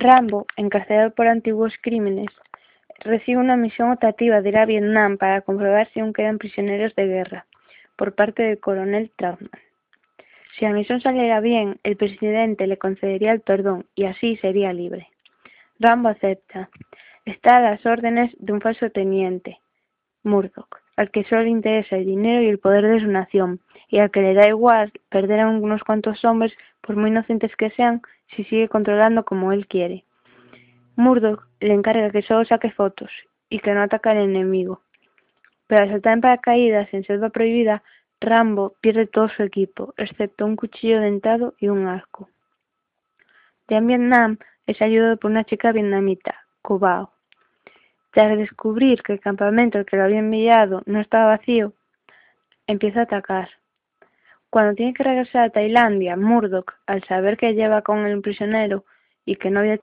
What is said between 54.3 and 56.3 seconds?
Cuando tiene que regresar a Tailandia,